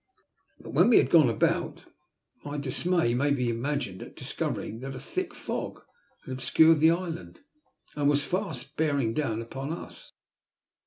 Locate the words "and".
7.95-8.09